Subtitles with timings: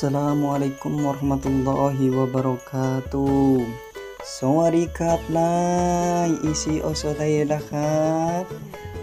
[0.00, 3.60] Assalamualaikum warahmatullahi wabarakatuh
[4.36, 5.56] สวัสดีครับนา
[6.26, 8.08] ยอีซีโอโซไทยนะครั
[8.40, 8.42] บ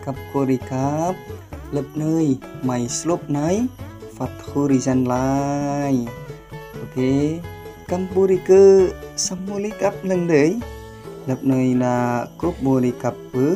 [0.06, 1.14] กับโคริครับ
[1.72, 2.28] เล็บเนย
[2.64, 3.40] ไม่สลบไหน
[4.16, 5.16] ฟัดคูริจันไล
[6.76, 6.98] โอเค
[7.92, 8.64] กัมพูริเกอ
[9.26, 10.52] สมุลิกับหนึ่งเลย
[11.26, 11.96] เล็บเนยนะ
[12.40, 13.54] กรุบบุริกับเปอ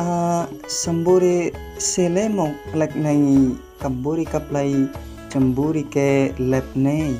[0.00, 0.40] อ่า
[0.82, 1.38] สมบูริ
[1.86, 3.08] เซเลมอกเล็กใน
[3.82, 5.03] กัมพูริกับไล cemburi
[5.35, 7.15] Jamburique Lepnei.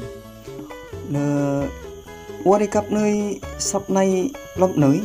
[1.10, 1.64] Nơ
[2.44, 5.02] World Cup nơi sắp nay lắm nơi.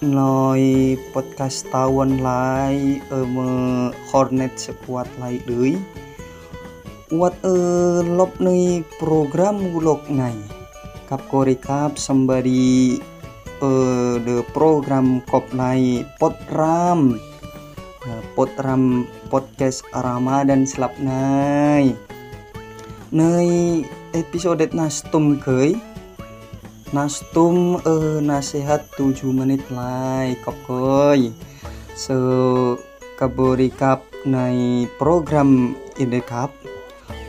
[0.00, 5.72] Nói podcast tawon lại ở mơ Hornet sẽ quạt lại đưới.
[7.10, 10.34] Quạt ở lọc nơi program gulok này.
[11.10, 12.98] Cặp Coricap somebody
[13.60, 17.31] ở the program cop này podcast
[18.32, 21.92] potram podcast Ramadan selap nai
[23.12, 23.84] nai
[24.16, 25.76] episode nastum kei
[26.96, 31.32] nastum eh nasihat 7 menit lai kop koi
[31.92, 32.16] so
[33.20, 36.50] kabori kap nai program ide kap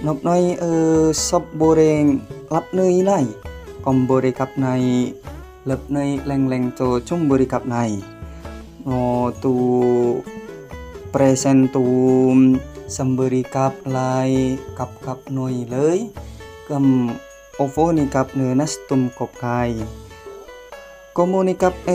[0.02, 3.28] nop nai eh sop boreng lap nai lai
[3.84, 5.12] kom bori kap nai
[5.68, 8.04] lep nai leng leng to chung borikap nai
[9.44, 9.54] ตู
[11.16, 11.86] เปรเซนตู
[12.36, 12.38] ม
[12.96, 14.32] สัมบริกับลาย
[14.78, 16.00] กับกับหน่อยเลย
[16.70, 16.86] กัม
[17.56, 19.62] โอโฟนิกับเนื้อนัสตุมกบไก่
[21.16, 21.90] กมูนิกับเอ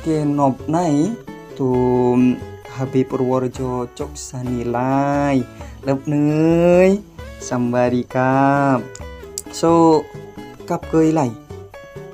[0.00, 0.06] เก
[0.38, 0.76] นอบไน
[1.58, 1.70] ตู
[2.18, 2.20] ม
[2.74, 3.60] ฮับิปรวรโจ
[3.98, 5.04] จกสานิลา
[5.34, 5.36] ย
[5.84, 6.16] เล็บเน
[6.86, 6.90] ย
[7.48, 8.40] สัมบริกั
[8.76, 8.78] บ
[9.56, 9.62] โซ
[10.68, 11.20] กับเกยไหล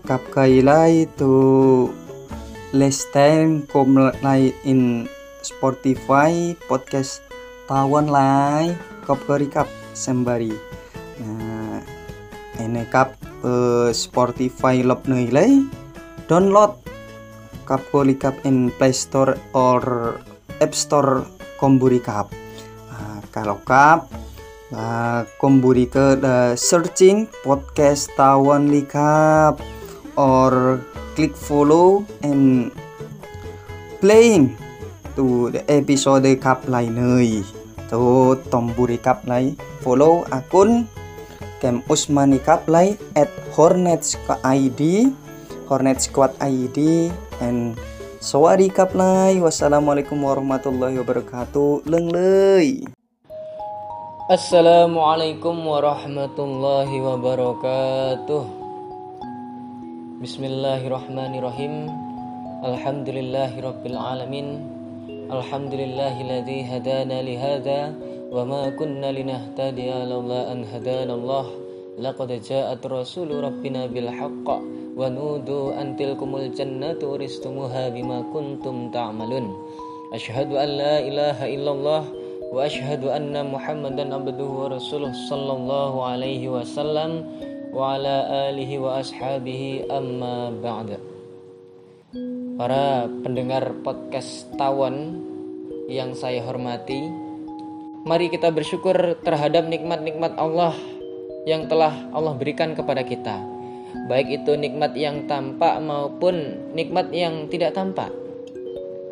[0.08, 0.72] กับเกยไหล
[1.20, 1.32] ตู
[2.76, 3.88] เลสเตนกม
[4.22, 4.28] ไหล
[4.66, 4.82] อิน
[5.46, 7.22] Spotify podcast
[7.70, 8.74] Tawon Lai
[9.06, 10.50] Kop Kap Sembari.
[11.22, 11.78] Nah
[12.60, 13.14] ini kap
[13.44, 15.62] uh, Spotify lop nui lai
[16.26, 16.74] download
[17.66, 17.82] kap
[18.18, 19.82] kap in Play Store or
[20.62, 21.26] App Store
[21.60, 22.30] Komburi Kap.
[22.92, 24.08] Nah, kalau kap
[24.72, 29.60] uh, Komburi ke the searching podcast Tawon Likap
[30.16, 30.80] or
[31.18, 32.72] click follow and
[34.00, 34.54] playing
[35.16, 37.40] tu episode kap lai nơi
[37.88, 39.56] tu tomburi kap lai.
[39.80, 40.84] Follow akun
[41.64, 45.10] kem usmani kap lai at hornets id
[45.66, 47.08] hornet squad id
[47.40, 47.80] and
[48.20, 49.40] sawari kap lai.
[49.40, 51.88] Wassalamualaikum warahmatullahi wabarakatuh.
[51.88, 52.84] Leng lei.
[54.26, 58.42] Assalamualaikum warahmatullahi wabarakatuh.
[60.18, 61.86] Bismillahirrahmanirrahim.
[62.66, 64.75] Alhamdulillahirabbil alamin
[65.26, 67.80] الحمد لله الذي هدانا لهذا
[68.30, 71.46] وما كنا لنهتدي لولا أن هدانا الله.
[71.98, 74.48] لقد جاءت رسول ربنا بالحق
[74.96, 79.46] ونودوا أن تلكم الجنة ورستموها بما كنتم تعملون.
[80.14, 82.02] أشهد أن لا إله إلا الله
[82.54, 87.10] وأشهد أن محمدا عبده ورسوله صلى الله عليه وسلم
[87.74, 88.16] وعلى
[88.50, 91.15] آله وأصحابه أما بعد.
[92.56, 95.20] Para pendengar podcast Tawon
[95.92, 97.04] yang saya hormati.
[98.08, 100.72] Mari kita bersyukur terhadap nikmat-nikmat Allah
[101.44, 103.44] yang telah Allah berikan kepada kita.
[104.08, 108.08] Baik itu nikmat yang tampak maupun nikmat yang tidak tampak.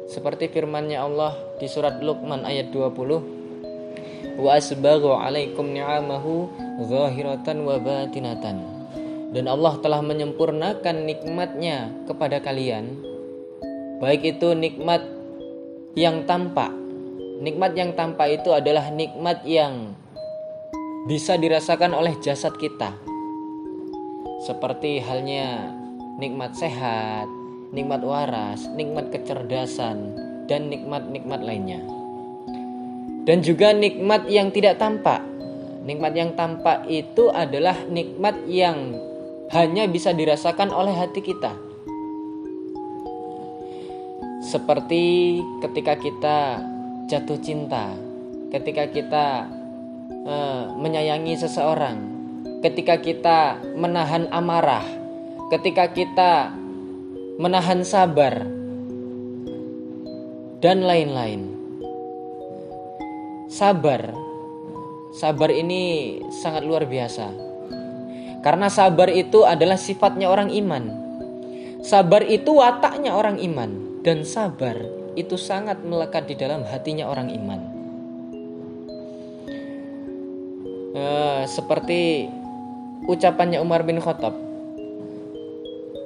[0.09, 4.41] Seperti firman-Nya Allah di surat Luqman ayat 20.
[4.41, 6.49] Wa asbaghu alaikum ni'amahu
[6.89, 8.57] zahiratan wa batinatan.
[9.37, 13.14] Dan Allah telah menyempurnakan nikmatnya kepada kalian
[13.95, 15.07] Baik itu nikmat
[15.95, 16.75] yang tampak.
[17.39, 19.95] Nikmat yang tampak itu adalah nikmat yang
[21.07, 22.91] bisa dirasakan oleh jasad kita.
[24.43, 25.71] Seperti halnya
[26.19, 27.31] nikmat sehat,
[27.71, 30.19] nikmat waras, nikmat kecerdasan,
[30.51, 31.79] dan nikmat-nikmat lainnya.
[33.25, 35.23] Dan juga nikmat yang tidak tampak.
[35.87, 38.99] Nikmat yang tampak itu adalah nikmat yang
[39.55, 41.64] hanya bisa dirasakan oleh hati kita
[44.55, 46.63] seperti ketika kita
[47.11, 47.91] jatuh cinta,
[48.55, 49.51] ketika kita
[50.31, 51.99] uh, menyayangi seseorang,
[52.63, 54.87] ketika kita menahan amarah,
[55.51, 56.55] ketika kita
[57.35, 58.47] menahan sabar,
[60.63, 61.51] dan lain-lain.
[63.51, 64.15] Sabar,
[65.19, 67.27] sabar ini sangat luar biasa,
[68.39, 70.95] karena sabar itu adalah sifatnya orang iman.
[71.83, 74.77] Sabar itu wataknya orang iman dan sabar
[75.17, 77.75] itu sangat melekat di dalam hatinya orang iman.
[80.95, 82.31] eh, seperti
[83.11, 84.33] ucapannya Umar bin Khattab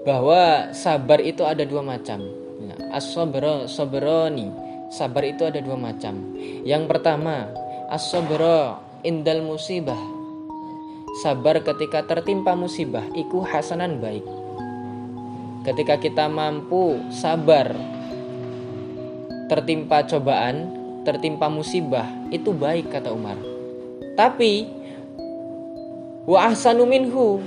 [0.09, 2.25] bahwa sabar itu ada dua macam.
[2.65, 4.49] Nah, as-sabra sabrani.
[4.89, 6.17] Sabar itu ada dua macam.
[6.65, 7.45] Yang pertama,
[7.93, 10.01] as-sabra indal musibah.
[11.21, 14.25] Sabar ketika tertimpa musibah iku hasanan baik.
[15.69, 17.77] Ketika kita mampu sabar
[19.53, 20.73] tertimpa cobaan,
[21.05, 23.37] tertimpa musibah, itu baik kata Umar.
[24.17, 24.65] Tapi
[26.25, 27.45] wa ahsanu minhu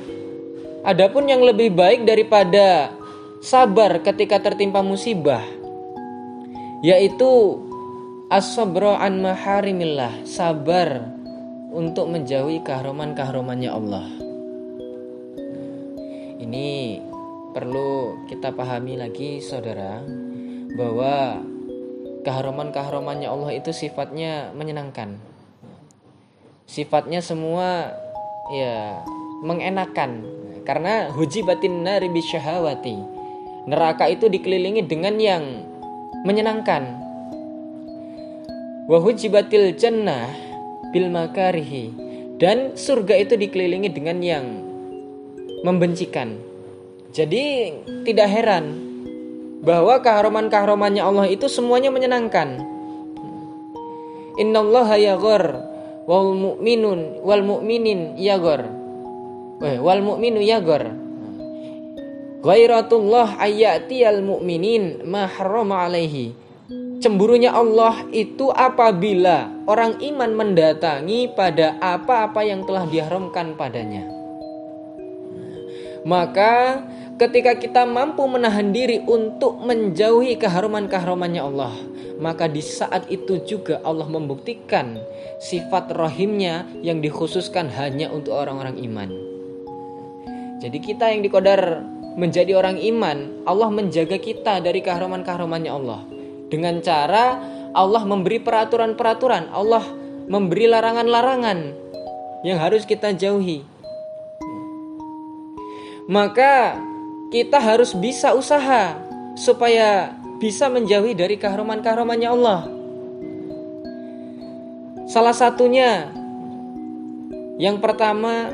[0.82, 2.90] Adapun yang lebih baik daripada
[3.38, 5.46] sabar ketika tertimpa musibah
[6.82, 7.62] yaitu
[8.34, 11.06] as-sabra an maharimillah, sabar
[11.70, 14.10] untuk menjauhi kahroman-kahromannya Allah.
[16.42, 16.98] Ini
[17.52, 20.00] perlu kita pahami lagi saudara
[20.76, 21.44] bahwa
[22.24, 25.20] kahroman-kahromannya Allah itu sifatnya menyenangkan.
[26.66, 27.92] Sifatnya semua
[28.56, 29.04] ya
[29.44, 30.24] mengenakan
[30.64, 32.98] karena hujibatin nari bisyahawati.
[33.68, 35.44] Neraka itu dikelilingi dengan yang
[36.26, 36.84] menyenangkan.
[38.88, 40.32] Wa hujibatil jannah
[40.90, 42.10] bil makarihi.
[42.42, 44.46] Dan surga itu dikelilingi dengan yang
[45.62, 46.51] membencikan.
[47.12, 47.76] Jadi
[48.08, 48.66] tidak heran
[49.62, 52.64] bahwa keharuman-keharumannya Allah itu semuanya menyenangkan.
[54.40, 55.44] Innallaha yaghar
[56.08, 58.82] wal mu'minun wal mu'minin yaghar
[59.62, 60.90] Eh, wal mu'minu yagor.
[62.42, 66.34] Ghairatullah al mu'minin ma alaihi.
[66.98, 74.10] Cemburunya Allah itu apabila orang iman mendatangi pada apa-apa yang telah diharamkan padanya.
[76.02, 76.82] Maka
[77.22, 81.70] ketika kita mampu menahan diri untuk menjauhi keharuman-keharumannya Allah,
[82.18, 84.98] maka di saat itu juga Allah membuktikan
[85.38, 89.10] sifat rahimnya yang dikhususkan hanya untuk orang-orang iman.
[90.66, 91.86] Jadi kita yang dikodar
[92.18, 96.02] menjadi orang iman, Allah menjaga kita dari kahraman-kahramannya Allah.
[96.50, 97.38] Dengan cara
[97.78, 99.86] Allah memberi peraturan-peraturan, Allah
[100.26, 101.60] memberi larangan-larangan
[102.42, 103.62] yang harus kita jauhi.
[106.10, 106.91] Maka
[107.32, 109.00] kita harus bisa usaha
[109.40, 110.12] supaya
[110.44, 112.62] bisa menjauhi dari kahraman-kahramannya Allah.
[115.08, 116.12] Salah satunya
[117.56, 118.52] yang pertama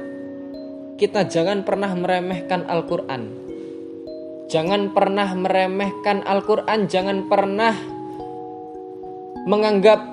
[1.02, 3.50] kita jangan pernah meremehkan Al-Quran.
[4.48, 7.76] Jangan pernah meremehkan Al-Quran, jangan pernah
[9.44, 10.06] menganggap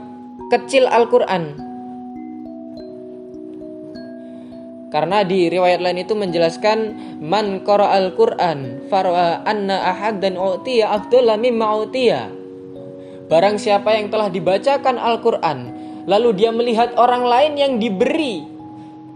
[0.51, 1.64] kecil Al-Quran.
[4.95, 6.79] Karena di riwayat lain itu menjelaskan
[7.19, 12.31] man qara al-Qur'an farwa anna ahad dan utiya afdalla mimma utiya.
[13.27, 15.75] Barang siapa yang telah dibacakan Al-Qur'an
[16.05, 18.45] lalu dia melihat orang lain yang diberi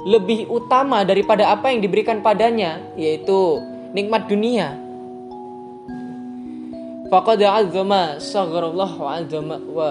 [0.09, 3.61] lebih utama daripada apa yang diberikan padanya yaitu
[3.93, 4.79] nikmat dunia
[7.12, 9.91] faqad azama sagarullah wa azama wa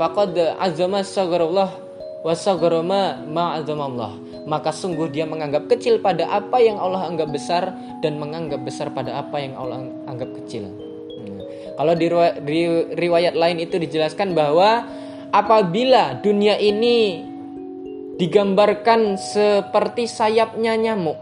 [0.00, 1.70] faqad azama sagarullah
[2.24, 7.74] wa sagarama ma Allah maka sungguh dia menganggap kecil pada apa yang Allah anggap besar
[8.04, 11.40] dan menganggap besar pada apa yang Allah anggap kecil hmm.
[11.80, 12.06] kalau di
[12.94, 14.86] riwayat lain itu dijelaskan bahwa
[15.32, 17.28] apabila dunia ini
[18.18, 21.16] digambarkan seperti sayapnya nyamuk,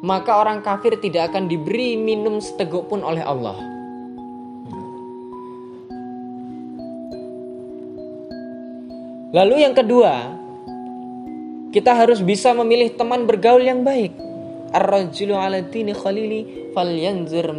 [0.00, 3.60] maka orang kafir tidak akan diberi minum seteguk pun oleh Allah.
[9.28, 10.37] Lalu yang kedua,
[11.68, 14.16] kita harus bisa memilih teman bergaul yang baik.
[14.72, 17.52] Ar-rajulu ala dini khalili falyanzur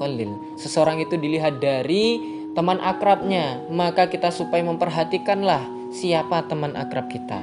[0.00, 0.30] khalil.
[0.60, 2.20] Seseorang itu dilihat dari
[2.56, 7.40] teman akrabnya, maka kita supaya memperhatikanlah siapa teman akrab kita.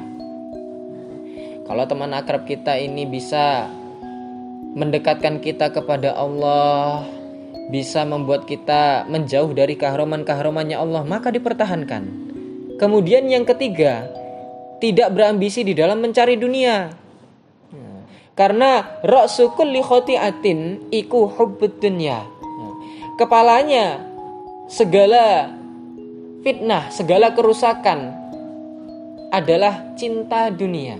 [1.65, 3.69] Kalau teman akrab kita ini bisa
[4.73, 7.05] mendekatkan kita kepada Allah,
[7.69, 12.03] bisa membuat kita menjauh dari kahroman-kahromannya Allah, maka dipertahankan.
[12.81, 14.09] Kemudian yang ketiga,
[14.81, 16.89] tidak berambisi di dalam mencari dunia.
[18.33, 22.25] Karena ra'su kulli khoti'atin iku hubbud dunya.
[23.21, 24.01] Kepalanya
[24.65, 25.53] segala
[26.41, 28.17] fitnah, segala kerusakan
[29.29, 30.97] adalah cinta dunia.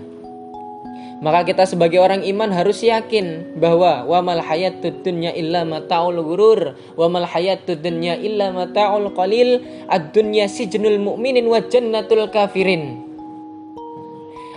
[1.22, 6.74] Maka kita sebagai orang iman harus yakin bahwa wa mal hayatud dunya illa mataul ghurur
[6.98, 13.11] wa mal hayatud dunya illa mataul qalil ad-dunya sijnul mu'minin wa jannatul kafirin.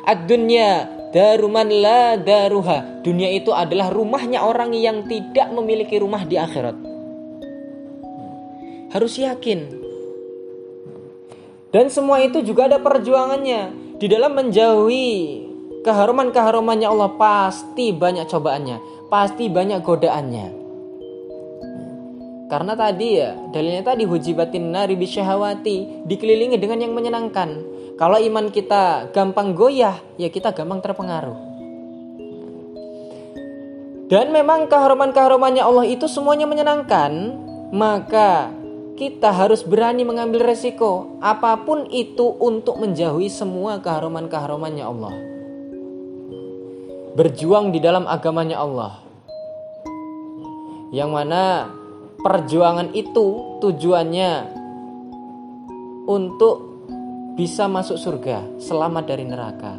[0.06, 3.02] Ad-dunya daruman la daruha.
[3.02, 6.78] Dunia itu adalah rumahnya orang yang tidak memiliki rumah di akhirat.
[8.94, 9.84] Harus yakin.
[11.74, 15.44] Dan semua itu juga ada perjuangannya di dalam menjauhi
[15.84, 20.65] keharuman-keharumannya Allah pasti banyak cobaannya, pasti banyak godaannya.
[22.46, 27.50] Karena tadi ya, dalilnya tadi hujibatin nari bisyahawati, dikelilingi dengan yang menyenangkan.
[27.98, 31.38] Kalau iman kita gampang goyah, ya kita gampang terpengaruh.
[34.06, 37.34] Dan memang keharuman-keharumannya Allah itu semuanya menyenangkan,
[37.74, 38.54] maka
[38.94, 45.16] kita harus berani mengambil resiko apa pun itu untuk menjauhi semua keharuman-keharumannya Allah.
[47.18, 49.02] Berjuang di dalam agamanya Allah.
[50.94, 51.44] Yang mana
[52.26, 54.32] perjuangan itu tujuannya
[56.10, 56.56] untuk
[57.38, 59.78] bisa masuk surga, selamat dari neraka.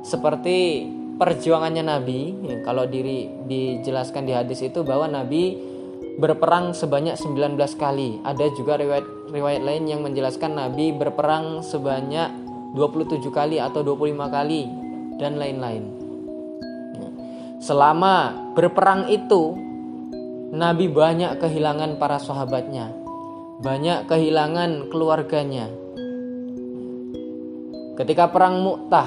[0.00, 0.88] Seperti
[1.20, 2.20] perjuangannya Nabi,
[2.64, 5.52] kalau diri dijelaskan di hadis itu bahwa Nabi
[6.16, 8.16] berperang sebanyak 19 kali.
[8.24, 9.04] Ada juga riwayat
[9.36, 12.32] riwayat lain yang menjelaskan Nabi berperang sebanyak
[12.72, 14.64] 27 kali atau 25 kali
[15.20, 15.84] dan lain-lain.
[17.60, 19.69] Selama berperang itu
[20.50, 22.90] Nabi banyak kehilangan para sahabatnya,
[23.62, 25.70] banyak kehilangan keluarganya.
[27.94, 29.06] Ketika perang Mu'tah,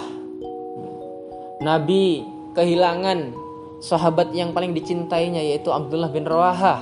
[1.60, 2.24] Nabi
[2.56, 3.36] kehilangan
[3.84, 6.80] sahabat yang paling dicintainya yaitu Abdullah bin Rawahah.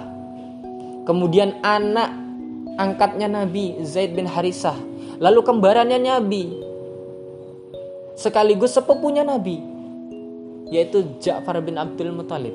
[1.09, 2.13] Kemudian anak
[2.77, 4.77] angkatnya Nabi Zaid bin Harisah,
[5.17, 6.53] lalu kembarannya Nabi
[8.13, 9.57] sekaligus sepupunya Nabi
[10.69, 12.53] yaitu Ja'far bin Abdul Muthalib.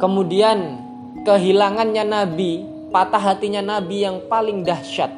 [0.00, 0.85] Kemudian
[1.26, 2.62] kehilangannya Nabi,
[2.94, 5.10] patah hatinya Nabi yang paling dahsyat,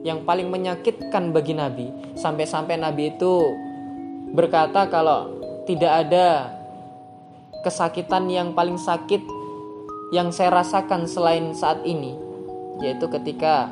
[0.00, 3.52] yang paling menyakitkan bagi Nabi, sampai-sampai Nabi itu
[4.32, 5.28] berkata kalau
[5.68, 6.56] tidak ada
[7.60, 9.20] kesakitan yang paling sakit
[10.16, 12.16] yang saya rasakan selain saat ini,
[12.80, 13.68] yaitu ketika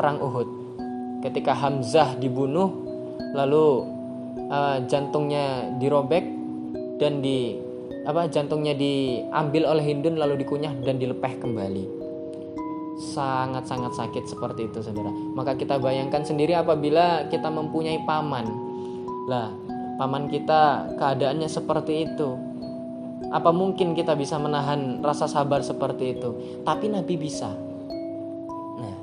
[0.00, 0.48] perang Uhud,
[1.20, 2.72] ketika Hamzah dibunuh,
[3.36, 3.84] lalu
[4.48, 6.24] uh, jantungnya dirobek
[6.96, 7.65] dan di
[8.06, 11.84] apa jantungnya diambil oleh Hindun lalu dikunyah dan dilepeh kembali.
[12.96, 15.10] Sangat-sangat sakit seperti itu saudara.
[15.10, 18.46] Maka kita bayangkan sendiri apabila kita mempunyai paman.
[19.26, 19.50] Lah
[19.98, 22.38] paman kita keadaannya seperti itu.
[23.34, 26.62] Apa mungkin kita bisa menahan rasa sabar seperti itu?
[26.62, 27.50] Tapi Nabi bisa.
[28.78, 28.96] Nah,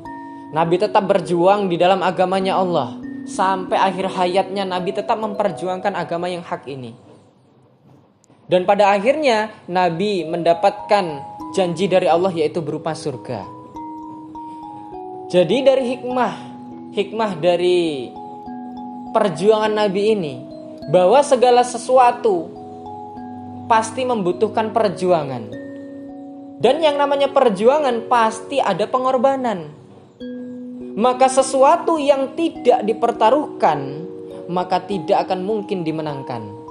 [0.56, 2.96] Nabi tetap berjuang di dalam agamanya Allah.
[3.28, 7.13] Sampai akhir hayatnya Nabi tetap memperjuangkan agama yang hak ini.
[8.44, 11.06] Dan pada akhirnya Nabi mendapatkan
[11.56, 13.44] janji dari Allah yaitu berupa surga.
[15.32, 16.34] Jadi dari hikmah
[16.94, 18.12] hikmah dari
[19.16, 20.36] perjuangan Nabi ini
[20.94, 22.52] bahwa segala sesuatu
[23.66, 25.50] pasti membutuhkan perjuangan.
[26.64, 29.72] Dan yang namanya perjuangan pasti ada pengorbanan.
[30.94, 34.06] Maka sesuatu yang tidak dipertaruhkan
[34.48, 36.63] maka tidak akan mungkin dimenangkan.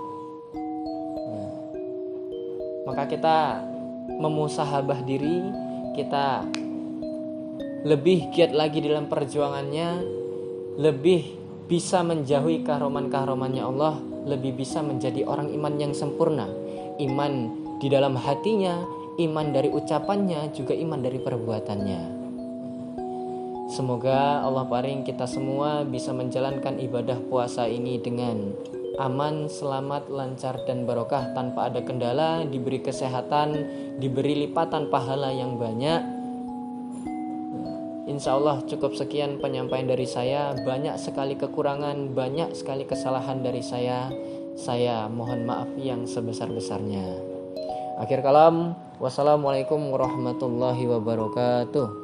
[2.82, 3.62] Maka kita
[4.08, 5.42] memusahabah diri,
[5.94, 6.42] kita
[7.86, 10.02] lebih giat lagi dalam perjuangannya,
[10.78, 16.46] lebih bisa menjauhi kahroman-kahromannya Allah, lebih bisa menjadi orang iman yang sempurna.
[16.98, 18.82] Iman di dalam hatinya,
[19.18, 22.22] iman dari ucapannya, juga iman dari perbuatannya.
[23.72, 28.52] Semoga Allah paring kita semua bisa menjalankan ibadah puasa ini dengan
[29.00, 33.54] aman, selamat, lancar, dan barokah tanpa ada kendala, diberi kesehatan,
[33.96, 36.02] diberi lipatan pahala yang banyak.
[38.10, 40.52] Insya Allah cukup sekian penyampaian dari saya.
[40.58, 44.10] Banyak sekali kekurangan, banyak sekali kesalahan dari saya.
[44.58, 47.22] Saya mohon maaf yang sebesar-besarnya.
[47.96, 52.01] Akhir kalam, wassalamualaikum warahmatullahi wabarakatuh.